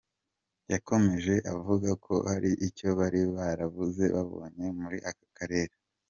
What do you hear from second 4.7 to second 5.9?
muri aka karere.